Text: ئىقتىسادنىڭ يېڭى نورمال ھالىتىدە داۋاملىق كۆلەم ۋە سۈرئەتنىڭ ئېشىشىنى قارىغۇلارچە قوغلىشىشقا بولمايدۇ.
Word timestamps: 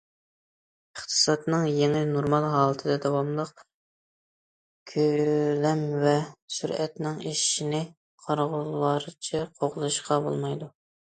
ئىقتىسادنىڭ 0.97 1.65
يېڭى 1.79 1.99
نورمال 2.13 2.45
ھالىتىدە 2.53 2.95
داۋاملىق 3.03 3.61
كۆلەم 4.95 5.87
ۋە 6.07 6.17
سۈرئەتنىڭ 6.57 7.23
ئېشىشىنى 7.29 7.87
قارىغۇلارچە 8.27 9.47
قوغلىشىشقا 9.63 10.23
بولمايدۇ. 10.29 10.77